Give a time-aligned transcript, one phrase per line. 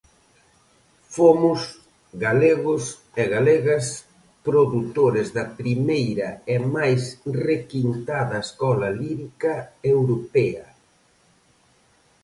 [1.15, 1.61] Fomos,
[2.25, 2.83] galegos
[3.21, 3.85] e galegas,
[4.47, 7.01] produtores da primeira e máis
[7.51, 9.53] requintada escola lírica
[9.93, 10.65] europea.